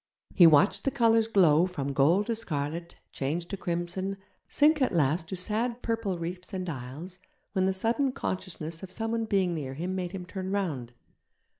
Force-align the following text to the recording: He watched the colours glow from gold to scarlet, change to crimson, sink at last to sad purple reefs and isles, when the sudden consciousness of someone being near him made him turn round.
He 0.33 0.47
watched 0.47 0.83
the 0.83 0.89
colours 0.89 1.27
glow 1.27 1.67
from 1.67 1.93
gold 1.93 2.25
to 2.25 2.35
scarlet, 2.35 2.95
change 3.11 3.45
to 3.49 3.55
crimson, 3.55 4.17
sink 4.49 4.81
at 4.81 4.95
last 4.95 5.27
to 5.27 5.35
sad 5.35 5.83
purple 5.83 6.17
reefs 6.17 6.55
and 6.55 6.67
isles, 6.67 7.19
when 7.53 7.67
the 7.67 7.71
sudden 7.73 8.11
consciousness 8.11 8.81
of 8.81 8.91
someone 8.91 9.25
being 9.25 9.53
near 9.53 9.75
him 9.75 9.93
made 9.93 10.11
him 10.11 10.25
turn 10.25 10.49
round. 10.49 10.93